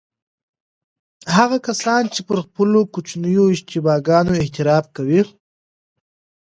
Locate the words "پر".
2.27-2.37